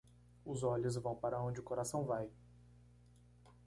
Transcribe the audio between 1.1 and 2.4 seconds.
para onde o coração vai.